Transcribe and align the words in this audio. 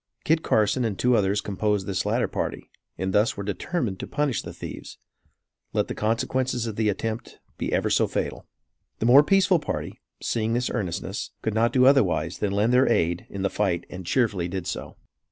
Kit 0.23 0.41
Carson 0.41 0.83
and 0.83 0.97
two 0.97 1.15
others 1.15 1.41
composed 1.41 1.85
this 1.85 2.07
latter 2.07 2.27
party 2.27 2.71
and 2.97 3.13
thus 3.13 3.37
were 3.37 3.43
determined 3.43 3.99
to 3.99 4.07
punish 4.07 4.41
the 4.41 4.51
thieves, 4.51 4.97
let 5.73 5.89
the 5.89 5.93
consequences 5.93 6.65
of 6.65 6.75
the 6.75 6.89
attempt 6.89 7.37
be 7.59 7.71
ever 7.71 7.91
so 7.91 8.07
fatal. 8.07 8.47
The 8.97 9.05
more 9.05 9.21
peaceful 9.21 9.59
party, 9.59 10.01
seeing 10.19 10.53
this 10.53 10.71
earnestness, 10.71 11.29
could 11.43 11.53
not 11.53 11.71
do 11.71 11.85
otherwise 11.85 12.39
than 12.39 12.51
lend 12.51 12.73
their 12.73 12.91
aid 12.91 13.27
in 13.29 13.43
the 13.43 13.49
fight 13.51 13.85
and 13.91 14.03
cheerfully 14.03 14.47
did 14.47 14.65
so. 14.65 14.97